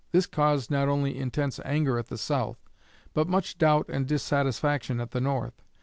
This 0.11 0.25
caused 0.25 0.71
not 0.71 0.89
only 0.89 1.15
intense 1.15 1.59
anger 1.63 1.99
at 1.99 2.07
the 2.07 2.17
South, 2.17 2.57
but 3.13 3.27
much 3.27 3.59
doubt 3.59 3.85
and 3.87 4.07
dissatisfaction 4.07 4.99
at 4.99 5.11
the 5.11 5.21
North. 5.21 5.61